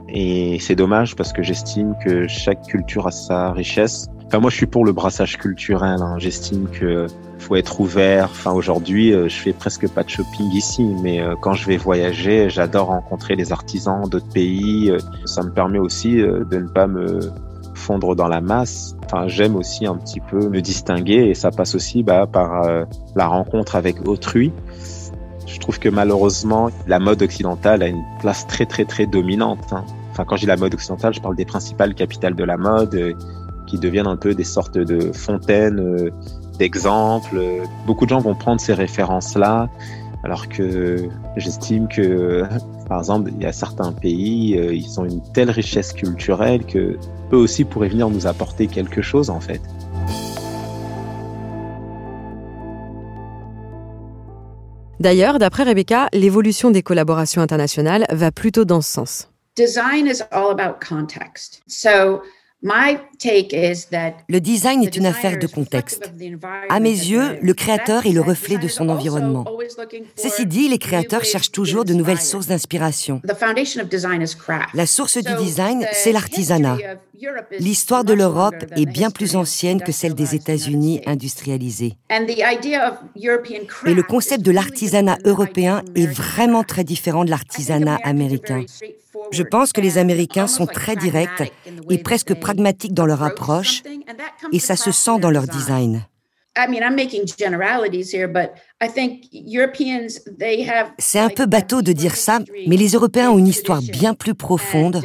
Et 0.09 0.57
c'est 0.59 0.75
dommage 0.75 1.15
parce 1.15 1.33
que 1.33 1.43
j'estime 1.43 1.95
que 2.03 2.27
chaque 2.27 2.65
culture 2.67 3.07
a 3.07 3.11
sa 3.11 3.51
richesse. 3.51 4.07
Enfin, 4.25 4.39
moi, 4.39 4.49
je 4.49 4.55
suis 4.57 4.65
pour 4.65 4.85
le 4.85 4.91
brassage 4.91 5.37
culturel. 5.37 6.01
Hein. 6.01 6.15
J'estime 6.17 6.67
que 6.69 7.07
faut 7.39 7.55
être 7.55 7.79
ouvert. 7.79 8.25
Enfin, 8.25 8.51
aujourd'hui, 8.51 9.13
euh, 9.13 9.29
je 9.29 9.35
fais 9.35 9.53
presque 9.53 9.87
pas 9.89 10.03
de 10.03 10.09
shopping 10.09 10.51
ici, 10.51 10.83
mais 11.01 11.21
euh, 11.21 11.35
quand 11.41 11.53
je 11.53 11.65
vais 11.65 11.77
voyager, 11.77 12.49
j'adore 12.49 12.87
rencontrer 12.87 13.35
les 13.35 13.51
artisans 13.51 14.07
d'autres 14.09 14.29
pays. 14.29 14.89
Euh, 14.89 14.97
ça 15.25 15.43
me 15.43 15.51
permet 15.51 15.79
aussi 15.79 16.17
de 16.17 16.57
ne 16.57 16.67
pas 16.67 16.87
me 16.87 17.19
dans 17.95 18.27
la 18.27 18.41
masse. 18.41 18.95
Enfin, 19.05 19.27
j'aime 19.27 19.55
aussi 19.55 19.85
un 19.85 19.95
petit 19.95 20.19
peu 20.19 20.49
me 20.49 20.61
distinguer 20.61 21.29
et 21.29 21.33
ça 21.33 21.51
passe 21.51 21.75
aussi 21.75 22.03
bah, 22.03 22.27
par 22.27 22.63
euh, 22.63 22.83
la 23.15 23.27
rencontre 23.27 23.75
avec 23.75 24.07
autrui. 24.07 24.51
Je 25.45 25.59
trouve 25.59 25.79
que 25.79 25.89
malheureusement, 25.89 26.69
la 26.87 26.99
mode 26.99 27.21
occidentale 27.21 27.83
a 27.83 27.87
une 27.87 28.03
place 28.19 28.45
très 28.47 28.65
très 28.65 28.85
très 28.85 29.05
dominante. 29.05 29.71
Hein. 29.71 29.85
enfin 30.11 30.25
quand 30.25 30.35
je 30.35 30.41
dis 30.41 30.47
la 30.47 30.57
mode 30.57 30.73
occidentale, 30.73 31.13
je 31.13 31.21
parle 31.21 31.35
des 31.35 31.45
principales 31.45 31.95
capitales 31.95 32.35
de 32.35 32.43
la 32.43 32.57
mode 32.57 32.93
euh, 32.95 33.13
qui 33.67 33.79
deviennent 33.79 34.07
un 34.07 34.17
peu 34.17 34.33
des 34.33 34.43
sortes 34.43 34.77
de 34.77 35.11
fontaines 35.13 35.79
euh, 35.79 36.09
d'exemples. 36.59 37.41
Beaucoup 37.85 38.05
de 38.05 38.09
gens 38.09 38.19
vont 38.19 38.35
prendre 38.35 38.59
ces 38.59 38.73
références-là, 38.73 39.69
alors 40.27 40.49
que 40.49 41.07
j'estime 41.37 41.87
que, 41.87 42.43
par 42.89 42.99
exemple, 42.99 43.31
il 43.33 43.41
y 43.41 43.45
a 43.45 43.53
certains 43.53 43.93
pays, 43.93 44.59
ils 44.73 44.99
ont 44.99 45.05
une 45.05 45.21
telle 45.31 45.49
richesse 45.49 45.93
culturelle 45.93 46.65
que 46.65 46.97
eux 47.31 47.37
aussi 47.37 47.63
pourraient 47.63 47.87
venir 47.87 48.09
nous 48.09 48.27
apporter 48.27 48.67
quelque 48.67 49.01
chose 49.01 49.29
en 49.29 49.39
fait. 49.39 49.61
D'ailleurs, 54.99 55.39
d'après 55.39 55.63
Rebecca, 55.63 56.09
l'évolution 56.11 56.71
des 56.71 56.83
collaborations 56.83 57.41
internationales 57.41 58.05
va 58.11 58.31
plutôt 58.33 58.65
dans 58.65 58.81
ce 58.81 58.91
sens. 58.91 59.29
Design 59.55 60.07
is 60.07 60.21
all 60.31 60.51
about 60.51 60.85
context. 60.85 61.61
So 61.67 62.21
le 62.63 64.39
design 64.39 64.83
est 64.83 64.97
une 64.97 65.05
affaire 65.05 65.37
de 65.37 65.45
contexte. 65.45 66.11
À 66.69 66.79
mes 66.79 66.89
yeux, 66.89 67.37
le 67.41 67.53
créateur 67.53 68.07
est 68.07 68.11
le 68.11 68.21
reflet 68.21 68.57
de 68.57 68.67
son 68.67 68.89
environnement. 68.89 69.45
Ceci 70.15 70.47
dit, 70.47 70.67
les 70.67 70.79
créateurs 70.79 71.23
cherchent 71.23 71.51
toujours 71.51 71.85
de 71.85 71.93
nouvelles 71.93 72.19
sources 72.19 72.47
d'inspiration. 72.47 73.21
La 74.73 74.85
source 74.87 75.17
du 75.17 75.33
design, 75.35 75.85
c'est 75.93 76.11
l'artisanat. 76.11 76.77
L'histoire 77.59 78.03
de 78.03 78.13
l'Europe 78.13 78.65
est 78.75 78.85
bien 78.85 79.11
plus 79.11 79.35
ancienne 79.35 79.81
que 79.81 79.91
celle 79.91 80.15
des 80.15 80.35
États-Unis 80.35 81.01
industrialisés. 81.05 81.93
Et 82.09 83.93
le 83.93 84.03
concept 84.03 84.43
de 84.43 84.51
l'artisanat 84.51 85.17
européen 85.25 85.83
est 85.95 86.07
vraiment 86.07 86.63
très 86.63 86.83
différent 86.83 87.23
de 87.23 87.29
l'artisanat 87.29 87.99
américain. 88.03 88.65
Je 89.31 89.43
pense 89.43 89.73
que 89.73 89.81
les 89.81 89.97
Américains 89.97 90.47
sont 90.47 90.65
très 90.65 90.95
directs 90.95 91.51
et 91.89 91.97
presque 91.97 92.33
pragmatiques 92.33 92.93
dans 92.93 93.05
leur 93.05 93.23
approche, 93.23 93.83
et 94.51 94.59
ça 94.59 94.75
se 94.75 94.91
sent 94.91 95.19
dans 95.19 95.31
leur 95.31 95.47
design. 95.47 96.05
C'est 100.97 101.19
un 101.19 101.29
peu 101.29 101.45
bateau 101.45 101.81
de 101.83 101.91
dire 101.93 102.15
ça, 102.15 102.39
mais 102.65 102.77
les 102.77 102.89
Européens 102.89 103.29
ont 103.29 103.37
une 103.37 103.47
histoire 103.47 103.81
bien 103.81 104.15
plus 104.15 104.33
profonde 104.33 105.03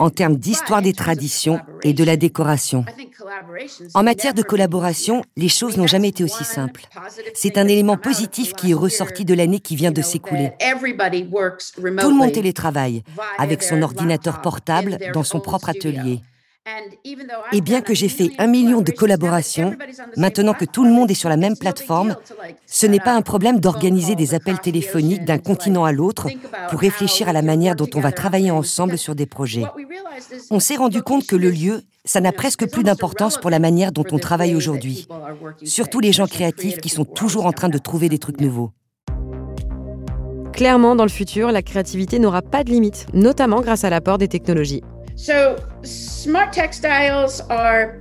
en 0.00 0.10
termes 0.10 0.36
d'histoire 0.36 0.82
des 0.82 0.92
traditions 0.92 1.60
et 1.84 1.92
de 1.92 2.02
la 2.02 2.16
décoration. 2.16 2.84
En 3.94 4.02
matière 4.02 4.34
de 4.34 4.42
collaboration, 4.42 5.22
les 5.36 5.48
choses 5.48 5.76
n'ont 5.76 5.86
jamais 5.86 6.08
été 6.08 6.24
aussi 6.24 6.44
simples. 6.44 6.82
C'est 7.34 7.58
un 7.58 7.66
élément 7.66 7.96
positif 7.96 8.52
qui 8.54 8.72
est 8.72 8.74
ressorti 8.74 9.24
de 9.24 9.34
l'année 9.34 9.60
qui 9.60 9.76
vient 9.76 9.92
de 9.92 10.02
s'écouler. 10.02 10.52
Tout 12.00 12.10
le 12.10 12.16
monde 12.16 12.32
télétravaille 12.32 13.02
avec 13.38 13.62
son 13.62 13.82
ordinateur 13.82 14.40
portable 14.40 14.98
dans 15.14 15.24
son 15.24 15.40
propre 15.40 15.70
atelier. 15.70 16.20
Et 17.52 17.60
bien 17.60 17.80
que 17.80 17.94
j'ai 17.94 18.08
fait 18.08 18.30
un 18.38 18.46
million 18.46 18.80
de 18.80 18.90
collaborations, 18.90 19.74
maintenant 20.16 20.52
que 20.52 20.64
tout 20.64 20.84
le 20.84 20.90
monde 20.90 21.10
est 21.10 21.14
sur 21.14 21.28
la 21.28 21.36
même 21.36 21.56
plateforme, 21.56 22.16
ce 22.66 22.86
n'est 22.86 23.00
pas 23.00 23.14
un 23.14 23.22
problème 23.22 23.60
d'organiser 23.60 24.14
des 24.14 24.34
appels 24.34 24.58
téléphoniques 24.58 25.24
d'un 25.24 25.38
continent 25.38 25.84
à 25.84 25.92
l'autre 25.92 26.28
pour 26.68 26.80
réfléchir 26.80 27.28
à 27.28 27.32
la 27.32 27.42
manière 27.42 27.76
dont 27.76 27.88
on 27.94 28.00
va 28.00 28.12
travailler 28.12 28.50
ensemble 28.50 28.98
sur 28.98 29.14
des 29.14 29.26
projets. 29.26 29.64
On 30.50 30.60
s'est 30.60 30.76
rendu 30.76 31.02
compte 31.02 31.26
que 31.26 31.36
le 31.36 31.50
lieu, 31.50 31.82
ça 32.04 32.20
n'a 32.20 32.32
presque 32.32 32.70
plus 32.70 32.82
d'importance 32.82 33.38
pour 33.38 33.50
la 33.50 33.58
manière 33.58 33.90
dont 33.92 34.04
on 34.12 34.18
travaille 34.18 34.54
aujourd'hui. 34.54 35.08
Surtout 35.64 36.00
les 36.00 36.12
gens 36.12 36.26
créatifs 36.26 36.78
qui 36.78 36.88
sont 36.88 37.04
toujours 37.04 37.46
en 37.46 37.52
train 37.52 37.68
de 37.68 37.78
trouver 37.78 38.08
des 38.08 38.18
trucs 38.18 38.40
nouveaux. 38.40 38.70
Clairement, 40.52 40.94
dans 40.94 41.04
le 41.04 41.10
futur, 41.10 41.52
la 41.52 41.62
créativité 41.62 42.18
n'aura 42.18 42.42
pas 42.42 42.64
de 42.64 42.70
limite, 42.70 43.06
notamment 43.14 43.60
grâce 43.60 43.84
à 43.84 43.90
l'apport 43.90 44.18
des 44.18 44.28
technologies. 44.28 44.82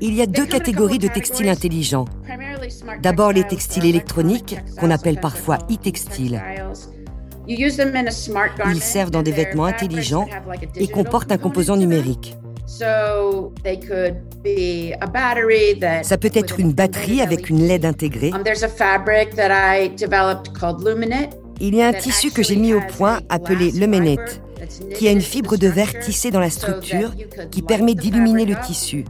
Il 0.02 0.14
y 0.14 0.22
a 0.22 0.26
deux 0.26 0.46
catégories 0.46 1.00
de 1.00 1.08
textiles 1.10 1.50
intelligents. 1.50 2.06
D'abord 3.02 3.34
les 3.34 3.44
textiles 3.44 3.86
électroniques, 3.86 4.58
qu'on 4.80 4.90
appelle 4.90 5.20
parfois 5.20 5.58
e-textiles. 5.70 6.42
Ils 7.48 8.82
servent 8.82 9.12
dans 9.12 9.22
des 9.22 9.32
vêtements 9.32 9.66
intelligents 9.66 10.28
et 10.76 10.88
comportent 10.88 11.32
un 11.32 11.38
composant 11.38 11.76
numérique. 11.76 12.38
Ça 12.68 12.88
peut 16.18 16.32
être 16.34 16.60
une 16.60 16.74
batterie 16.74 17.22
avec 17.22 17.50
une 17.50 17.68
LED 17.68 17.86
intégrée. 17.86 18.32
Um, 18.32 18.44
Il 21.60 21.76
y 21.76 21.82
a 21.82 21.88
un 21.88 21.94
tissu 21.94 22.32
que 22.32 22.44
j'ai 22.44 22.56
mis 22.56 22.74
au 22.74 22.80
point 22.80 23.20
appelé 23.28 23.72
Luminate 23.72 24.42
qui 24.96 25.08
a 25.08 25.12
une 25.12 25.22
fibre 25.22 25.58
de 25.58 25.68
verre 25.68 26.00
tissée 26.00 26.32
dans 26.32 26.40
la 26.40 26.50
structure 26.50 27.12
qui 27.52 27.62
permet 27.62 27.96
d'illuminer 27.96 28.46
le 28.46 28.56
tissu. 28.66 29.06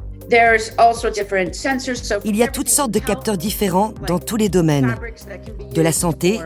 Il 2.24 2.36
y 2.36 2.44
a 2.44 2.48
toutes 2.48 2.70
sortes 2.70 2.92
de 2.92 3.00
capteurs 3.00 3.38
différents 3.38 3.94
dans 4.08 4.20
tous 4.20 4.38
les 4.38 4.50
domaines. 4.50 4.96
De 5.74 5.82
la 5.82 5.92
santé, 5.92 6.40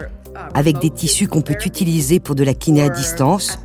avec 0.53 0.79
des 0.79 0.89
tissus 0.89 1.27
qu'on 1.27 1.41
peut 1.41 1.57
utiliser 1.65 2.19
pour 2.19 2.35
de 2.35 2.43
la 2.43 2.53
kiné 2.53 2.83
à 2.83 2.89
distance, 2.89 3.59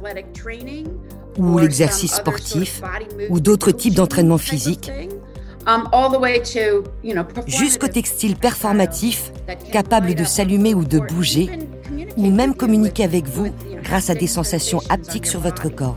ou 1.39 1.59
l'exercice 1.59 2.15
sportif, 2.15 2.83
ou 3.31 3.39
d'autres 3.39 3.71
types 3.71 3.95
d'entraînement 3.95 4.39
physique, 4.39 4.91
jusqu'au 7.47 7.89
textile 7.89 8.37
performatif 8.37 9.33
capable 9.71 10.15
de 10.15 10.25
s'allumer 10.25 10.75
ou 10.75 10.85
de 10.85 10.99
bouger, 10.99 11.51
ou 12.17 12.31
même 12.31 12.55
communiquer 12.55 13.05
avec 13.05 13.27
vous 13.27 13.53
grâce 13.89 14.11
à 14.11 14.15
des 14.15 14.27
sensations 14.27 14.81
haptiques 14.91 15.27
sur 15.27 15.41
votre 15.41 15.71
corps. 15.71 15.97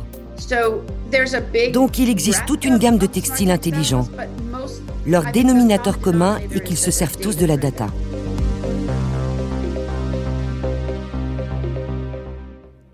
Donc 1.74 2.00
il 2.00 2.10
existe 2.10 2.46
toute 2.48 2.64
une 2.64 2.78
gamme 2.78 2.98
de 2.98 3.06
textiles 3.06 3.52
intelligents. 3.52 4.08
Leur 5.06 5.32
dénominateur 5.32 6.00
commun 6.00 6.40
est 6.54 6.62
qu'ils 6.62 6.78
se 6.78 6.90
servent 6.90 7.18
tous 7.18 7.36
de 7.36 7.46
la 7.46 7.58
data. 7.58 7.88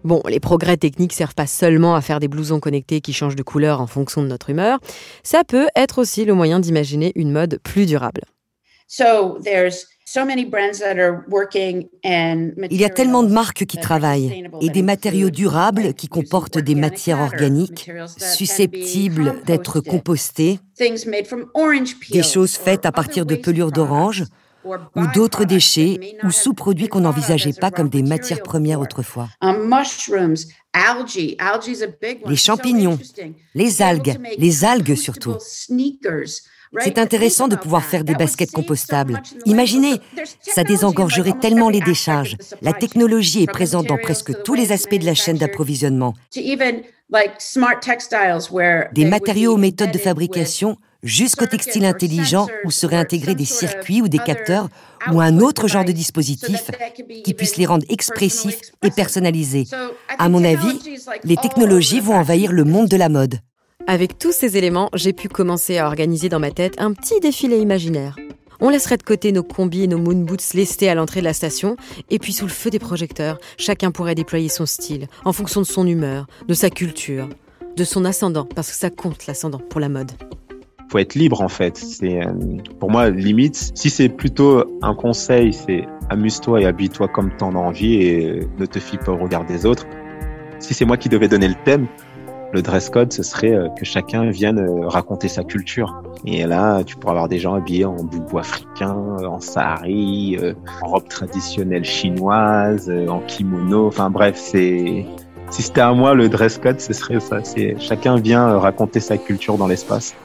Bon, 0.03 0.23
les 0.27 0.39
progrès 0.39 0.77
techniques 0.77 1.13
servent 1.13 1.35
pas 1.35 1.47
seulement 1.47 1.93
à 1.93 2.01
faire 2.01 2.19
des 2.19 2.29
blousons 2.29 2.59
connectés 2.59 3.01
qui 3.01 3.13
changent 3.13 3.35
de 3.35 3.43
couleur 3.43 3.81
en 3.81 3.87
fonction 3.87 4.23
de 4.23 4.27
notre 4.27 4.49
humeur, 4.49 4.79
ça 5.21 5.43
peut 5.43 5.67
être 5.75 5.99
aussi 5.99 6.23
le 6.25 6.33
moyen 6.33 6.59
d'imaginer 6.59 7.11
une 7.15 7.31
mode 7.31 7.59
plus 7.61 7.85
durable. 7.85 8.21
Il 10.15 11.87
y 12.71 12.85
a 12.85 12.89
tellement 12.89 13.23
de 13.23 13.31
marques 13.31 13.65
qui 13.65 13.77
travaillent 13.77 14.49
et 14.61 14.69
des 14.69 14.81
matériaux 14.81 15.29
durables 15.29 15.93
qui 15.93 16.07
comportent 16.07 16.59
des 16.59 16.75
matières 16.75 17.19
organiques 17.19 17.91
susceptibles 18.17 19.41
d'être 19.45 19.81
compostées, 19.81 20.59
des 20.79 22.23
choses 22.23 22.55
faites 22.55 22.85
à 22.85 22.93
partir 22.93 23.25
de 23.25 23.35
pelures 23.35 23.73
d'orange 23.73 24.23
ou 24.63 25.07
d'autres 25.13 25.43
déchets 25.43 26.17
ou 26.23 26.31
sous-produits 26.31 26.87
qu'on 26.87 27.01
n'envisageait 27.01 27.53
pas 27.53 27.71
comme 27.71 27.89
des 27.89 28.03
matières 28.03 28.43
premières 28.43 28.79
autrefois. 28.79 29.27
Um, 29.41 29.73
les 32.27 32.35
champignons, 32.35 32.99
les 33.55 33.81
algues, 33.81 34.17
les 34.37 34.63
algues 34.65 34.95
surtout. 34.95 35.35
C'est 36.79 36.97
intéressant 36.97 37.47
de 37.47 37.55
pouvoir 37.55 37.83
faire 37.83 38.03
des 38.03 38.15
baskets 38.15 38.51
compostables. 38.51 39.21
Imaginez, 39.45 40.01
ça 40.41 40.63
désengorgerait 40.63 41.38
tellement 41.39 41.69
les 41.69 41.81
décharges. 41.81 42.38
La 42.62 42.74
technologie 42.74 43.43
est 43.43 43.51
présente 43.51 43.88
dans 43.88 43.97
presque 43.97 44.43
tous 44.43 44.53
les 44.53 44.71
aspects 44.71 44.95
de 44.95 45.05
la 45.05 45.15
chaîne 45.15 45.38
d'approvisionnement. 45.38 46.13
Des 48.93 49.05
matériaux 49.05 49.53
aux 49.53 49.57
méthodes 49.57 49.91
de 49.91 49.97
fabrication 49.97 50.77
jusqu'au 51.03 51.45
textile 51.45 51.86
intelligent 51.86 52.47
où 52.65 52.71
seraient 52.71 52.97
intégrés 52.97 53.36
des 53.36 53.45
circuits 53.45 54.01
ou 54.01 54.07
des 54.07 54.19
capteurs 54.19 54.67
ou 55.12 55.21
un 55.21 55.39
autre 55.39 55.67
genre 55.67 55.86
de 55.86 55.91
dispositif 55.91 56.69
qui 57.24 57.33
puisse 57.33 57.57
les 57.57 57.65
rendre 57.65 57.86
expressifs 57.89 58.59
et 58.83 58.91
personnalisés. 58.91 59.65
À 60.17 60.27
mon 60.27 60.43
avis, 60.43 61.00
les 61.24 61.38
technologies 61.38 62.01
vont 62.01 62.15
envahir 62.15 62.51
le 62.51 62.63
monde 62.63 62.89
de 62.89 62.97
la 62.97 63.09
mode. 63.09 63.39
Avec 63.89 64.20
tous 64.20 64.34
ces 64.34 64.58
éléments, 64.58 64.89
j'ai 64.94 65.13
pu 65.13 65.29
commencer 65.29 65.77
à 65.77 65.88
organiser 65.88 66.27
dans 66.27 66.41
ma 66.41 66.51
tête 66.51 66.75
un 66.77 66.91
petit 66.91 67.22
défilé 67.22 67.56
imaginaire. 67.58 68.17
On 68.60 68.67
laisserait 68.67 68.98
de 68.98 69.03
côté 69.03 69.32
nos 69.32 69.44
combis 69.44 69.84
et 69.84 69.88
nos 69.88 69.98
moon 69.98 70.25
boots 70.25 70.53
lestés 70.56 70.89
à 70.89 70.96
l'entrée 70.96 71.22
de 71.22 71.25
la 71.25 71.32
station, 71.32 71.77
et 72.10 72.20
puis 72.20 72.34
sous 72.34 72.44
le 72.44 72.51
feu 72.51 72.70
des 72.70 72.79
projecteurs, 72.79 73.39
chacun 73.58 73.91
pourrait 73.91 74.13
déployer 74.13 74.50
son 74.50 74.65
style, 74.65 75.08
en 75.24 75.32
fonction 75.32 75.62
de 75.62 75.65
son 75.65 75.88
humeur, 75.88 76.27
de 76.50 76.53
sa 76.53 76.70
culture, 76.70 77.29
de 77.77 77.84
son 77.86 78.03
ascendant, 78.03 78.44
parce 78.44 78.72
que 78.72 78.75
ça 78.75 78.89
compte 78.89 79.25
l'ascendant 79.25 79.62
pour 79.70 79.79
la 79.79 79.88
mode. 79.88 80.12
Faut 80.91 80.98
être 80.98 81.15
libre 81.15 81.39
en 81.39 81.48
fait. 81.48 81.77
C'est 81.77 82.25
euh, 82.25 82.34
pour 82.82 82.91
moi 82.91 83.10
limite. 83.10 83.72
Si 83.74 83.89
c'est 83.89 84.10
plutôt 84.10 84.65
un 84.82 84.96
conseil, 84.96 85.53
c'est 85.53 85.86
amuse-toi 86.10 86.62
et 86.62 86.65
habille-toi 86.65 87.08
comme 87.08 87.32
t'en 87.38 87.56
as 87.56 87.60
envie 87.60 87.96
et 87.96 88.41
ne 88.58 88.65
te 88.65 88.79
fie 88.79 88.98
pas 88.98 89.13
au 89.13 89.17
regard 89.17 89.46
des 89.46 89.65
autres. 89.65 89.86
Si 90.60 90.74
c'est 90.74 90.86
moi 90.86 90.98
qui 90.98 91.08
devais 91.08 91.27
donner 91.29 91.48
le 91.48 91.56
thème, 91.63 91.88
le 92.53 92.61
dress 92.61 92.89
code, 92.89 93.11
ce 93.11 93.23
serait 93.23 93.53
euh, 93.53 93.67
que 93.69 93.83
chacun 93.83 94.29
vienne 94.29 94.59
euh, 94.59 94.87
raconter 94.87 95.27
sa 95.27 95.43
culture. 95.43 96.01
Et 96.25 96.45
là, 96.45 96.83
tu 96.83 96.95
pourras 96.95 97.13
avoir 97.13 97.27
des 97.27 97.39
gens 97.39 97.55
habillés 97.55 97.85
en 97.85 97.95
boubou 97.95 98.39
africain, 98.39 99.17
euh, 99.21 99.25
en 99.25 99.39
sari, 99.39 100.37
en 100.81 100.87
robe 100.87 101.07
traditionnelle 101.07 101.83
chinoise, 101.83 102.91
en 103.07 103.19
kimono. 103.19 103.87
Enfin 103.87 104.09
bref, 104.09 104.35
c'est 104.37 105.05
Si 105.49 105.61
c'était 105.61 105.81
à 105.81 105.93
moi, 105.93 106.13
le 106.13 106.29
dress 106.29 106.57
code, 106.57 106.79
ce 106.79 106.93
serait 106.93 107.19
ça. 107.19 107.43
C'est 107.43 107.75
chacun 107.79 108.17
vient 108.17 108.57
raconter 108.57 108.99
sa 108.99 109.17
culture 109.17 109.57
dans 109.57 109.67
l'espace. 109.67 110.15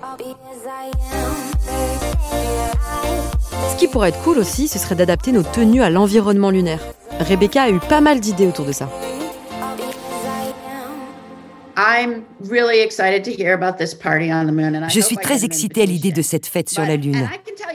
Ce 3.70 3.76
qui 3.78 3.88
pourrait 3.88 4.10
être 4.10 4.22
cool 4.22 4.38
aussi, 4.38 4.68
ce 4.68 4.78
serait 4.78 4.94
d'adapter 4.94 5.32
nos 5.32 5.42
tenues 5.42 5.82
à 5.82 5.90
l'environnement 5.90 6.50
lunaire. 6.50 6.80
Rebecca 7.20 7.62
a 7.62 7.70
eu 7.70 7.78
pas 7.78 8.00
mal 8.00 8.20
d'idées 8.20 8.46
autour 8.46 8.64
de 8.64 8.72
ça. 8.72 8.88
Je 14.88 15.00
suis 15.00 15.16
très 15.16 15.44
excitée 15.44 15.82
à 15.82 15.86
l'idée 15.86 16.12
de 16.12 16.22
cette 16.22 16.46
fête 16.46 16.68
sur 16.68 16.82
la 16.82 16.96
Lune. 16.96 17.28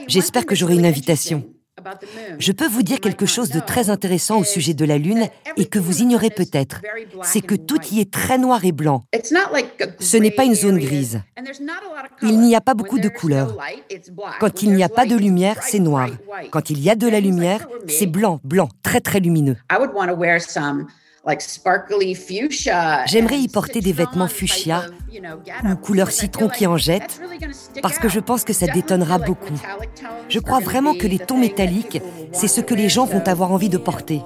J'espère 0.06 0.46
que 0.46 0.54
j'aurai 0.54 0.74
une 0.74 0.86
invitation. 0.86 1.44
Je 2.38 2.52
peux 2.52 2.66
vous 2.66 2.82
dire 2.82 3.00
quelque 3.00 3.26
chose 3.26 3.50
de 3.50 3.60
très 3.60 3.90
intéressant 3.90 4.38
au 4.38 4.44
sujet 4.44 4.74
de 4.74 4.84
la 4.84 4.98
Lune 4.98 5.28
et 5.56 5.66
que 5.66 5.78
vous 5.78 6.00
ignorez 6.00 6.30
peut-être. 6.30 6.80
C'est 7.22 7.40
que 7.40 7.54
tout 7.54 7.80
y 7.92 8.00
est 8.00 8.10
très 8.10 8.38
noir 8.38 8.64
et 8.64 8.72
blanc. 8.72 9.04
Ce 10.00 10.16
n'est 10.16 10.30
pas 10.30 10.44
une 10.44 10.54
zone 10.54 10.78
grise. 10.78 11.20
Il 12.22 12.40
n'y 12.40 12.56
a 12.56 12.60
pas 12.60 12.74
beaucoup 12.74 12.98
de 12.98 13.08
couleurs. 13.08 13.56
Quand 14.40 14.62
il 14.62 14.72
n'y 14.72 14.82
a 14.82 14.88
pas 14.88 15.06
de 15.06 15.16
lumière, 15.16 15.62
c'est 15.62 15.78
noir. 15.78 16.08
Quand 16.50 16.70
il 16.70 16.80
y 16.80 16.90
a 16.90 16.94
de 16.94 17.08
la 17.08 17.20
lumière, 17.20 17.66
c'est 17.86 18.06
blanc, 18.06 18.40
blanc, 18.44 18.68
très 18.82 19.00
très 19.00 19.20
lumineux. 19.20 19.56
J'aimerais 23.06 23.38
y 23.38 23.48
porter 23.48 23.80
des 23.80 23.92
vêtements 23.92 24.28
fuchsia 24.28 24.84
ou 25.64 25.76
couleur 25.76 26.10
citron 26.10 26.48
qui 26.48 26.66
en 26.66 26.76
jettent, 26.76 27.20
parce 27.82 27.98
que 27.98 28.08
je 28.08 28.20
pense 28.20 28.44
que 28.44 28.52
ça 28.52 28.66
détonnera 28.66 29.18
beaucoup. 29.18 29.58
Je 30.28 30.38
crois 30.38 30.60
vraiment 30.60 30.94
que 30.94 31.06
les 31.06 31.18
tons 31.18 31.36
métalliques, 31.36 32.00
c'est 32.32 32.48
ce 32.48 32.60
que 32.60 32.74
les 32.74 32.88
gens 32.88 33.04
vont 33.04 33.26
avoir 33.26 33.52
envie 33.52 33.68
de 33.68 33.78
porter. 33.78 34.22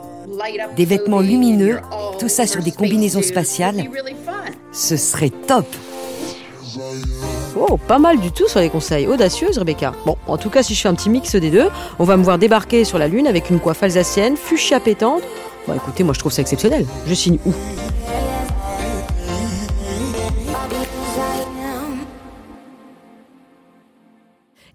Des 0.77 0.85
vêtements 0.85 1.21
lumineux, 1.21 1.81
tout 2.19 2.29
ça 2.29 2.47
sur 2.47 2.63
des 2.63 2.73
combinaisons 2.73 3.23
spatiales, 3.23 3.89
ce 4.73 4.97
serait 4.97 5.31
top. 5.31 5.67
Oh, 7.57 7.77
pas 7.77 7.99
mal 7.99 8.19
du 8.19 8.33
tout 8.33 8.49
sur 8.49 8.61
les 8.61 8.71
conseils. 8.71 9.07
Audacieuse, 9.07 9.59
Rebecca. 9.59 9.93
Bon, 10.07 10.17
en 10.27 10.39
tout 10.39 10.49
cas, 10.49 10.63
si 10.63 10.75
je 10.75 10.81
fais 10.81 10.89
un 10.89 10.95
petit 10.95 11.11
mix 11.11 11.37
des 11.37 11.51
deux, 11.51 11.69
on 11.99 12.05
va 12.05 12.17
me 12.17 12.23
voir 12.23 12.39
débarquer 12.39 12.85
sur 12.85 12.99
la 12.99 13.09
Lune 13.09 13.27
avec 13.27 13.51
une 13.51 13.61
coiffe 13.61 13.83
alsacienne, 13.83 14.37
fuchsia 14.37 14.81
pétante, 14.81 15.23
Bon, 15.67 15.75
écoutez, 15.75 16.03
moi 16.05 16.15
je 16.15 16.19
trouve 16.19 16.33
ça 16.33 16.43
exceptionnel. 16.43 16.87
Je 17.07 17.15
signe 17.15 17.39
où? 17.47 17.53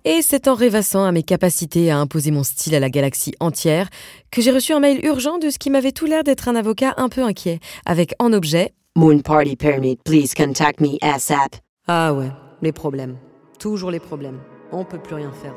Et 0.05 0.21
c'est 0.21 0.47
en 0.47 0.55
rêvassant 0.55 1.03
à 1.03 1.11
mes 1.11 1.23
capacités 1.23 1.91
à 1.91 1.97
imposer 1.97 2.31
mon 2.31 2.43
style 2.43 2.73
à 2.75 2.79
la 2.79 2.89
galaxie 2.89 3.33
entière 3.41 3.89
que 4.31 4.41
j'ai 4.41 4.51
reçu 4.51 4.71
un 4.71 4.79
mail 4.79 5.05
urgent 5.05 5.37
de 5.37 5.49
ce 5.49 5.59
qui 5.59 5.69
m'avait 5.69 5.91
tout 5.91 6.05
l'air 6.05 6.23
d'être 6.23 6.47
un 6.47 6.55
avocat 6.55 6.93
un 6.95 7.09
peu 7.09 7.23
inquiet, 7.23 7.59
avec 7.85 8.13
en 8.19 8.31
objet 8.31 8.73
Moon 8.95 9.19
Party 9.19 9.57
Permit, 9.57 9.97
please 10.05 10.33
contact 10.33 10.79
me 10.79 10.97
ASAP. 11.01 11.57
Ah 11.89 12.13
ouais, 12.13 12.31
les 12.61 12.71
problèmes. 12.71 13.17
Toujours 13.59 13.91
les 13.91 13.99
problèmes. 13.99 14.39
On 14.71 14.85
peut 14.85 14.99
plus 14.99 15.15
rien 15.15 15.31
faire. 15.33 15.53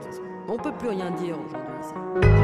On 0.48 0.56
peut 0.56 0.72
plus 0.76 0.88
rien 0.88 1.12
dire 1.12 1.36
aujourd'hui. 1.38 2.39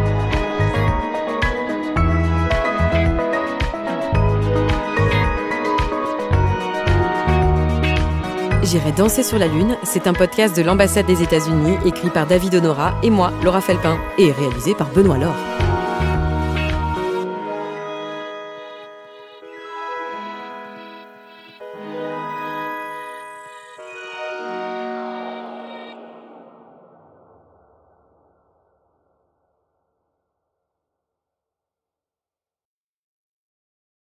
J'irai 8.67 8.91
danser 8.91 9.23
sur 9.23 9.39
la 9.39 9.47
Lune, 9.47 9.77
c'est 9.85 10.09
un 10.09 10.13
podcast 10.13 10.57
de 10.57 10.63
l'ambassade 10.63 11.07
des 11.07 11.23
États-Unis 11.23 11.77
écrit 11.85 12.11
par 12.11 12.27
David 12.27 12.57
Honora 12.57 12.99
et 13.05 13.11
moi, 13.11 13.33
Laura 13.45 13.61
Felpin, 13.61 13.97
et 14.19 14.33
réalisé 14.33 14.75
par 14.75 14.89
Benoît 14.89 15.19
Laure. 15.19 15.56